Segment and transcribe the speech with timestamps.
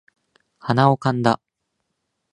[0.57, 1.39] 鼻をかんだ